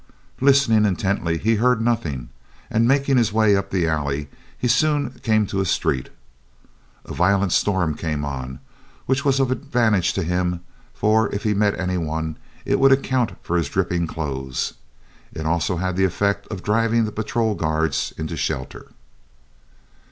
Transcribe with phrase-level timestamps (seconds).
[0.39, 2.29] Listening intently, he heard nothing,
[2.71, 6.09] and making his way up the alley, he soon came to a street.
[7.05, 8.57] A violent storm came on,
[9.05, 10.61] which was of advantage to him,
[10.91, 12.35] for if he met any one,
[12.65, 14.73] it would account for his dripping clothes.
[15.33, 18.87] It also had the effect of driving the patrol guards into shelter.